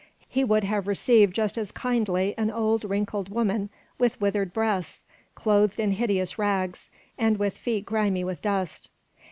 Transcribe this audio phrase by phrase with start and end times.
[0.27, 3.69] He would have received just as kindly an old, wrinkled woman
[3.99, 6.89] with withered breasts, clothed in hideous rags,
[7.19, 8.89] and with feet grimy with dust.